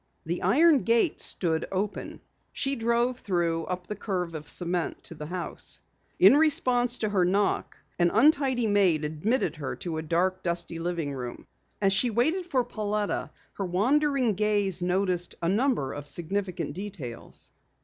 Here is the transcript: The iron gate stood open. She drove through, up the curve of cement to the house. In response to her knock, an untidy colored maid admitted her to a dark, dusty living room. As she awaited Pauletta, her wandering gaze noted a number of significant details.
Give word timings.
The 0.25 0.41
iron 0.41 0.81
gate 0.81 1.19
stood 1.19 1.67
open. 1.71 2.21
She 2.51 2.75
drove 2.75 3.19
through, 3.19 3.65
up 3.65 3.85
the 3.85 3.95
curve 3.95 4.33
of 4.33 4.49
cement 4.49 5.03
to 5.03 5.13
the 5.13 5.27
house. 5.27 5.79
In 6.17 6.37
response 6.37 6.97
to 6.97 7.09
her 7.09 7.23
knock, 7.23 7.77
an 7.99 8.09
untidy 8.09 8.63
colored 8.63 8.73
maid 8.73 9.05
admitted 9.05 9.57
her 9.57 9.75
to 9.75 9.99
a 9.99 10.01
dark, 10.01 10.41
dusty 10.41 10.79
living 10.79 11.13
room. 11.13 11.45
As 11.79 11.93
she 11.93 12.07
awaited 12.07 12.49
Pauletta, 12.49 13.29
her 13.53 13.65
wandering 13.67 14.33
gaze 14.33 14.81
noted 14.81 15.35
a 15.39 15.47
number 15.47 15.93
of 15.93 16.07
significant 16.07 16.73
details. 16.73 17.51